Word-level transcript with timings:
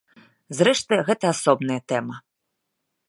Зрэшты, 0.59 0.97
гэта 1.09 1.25
асобная 1.35 1.79
тэма. 1.93 2.15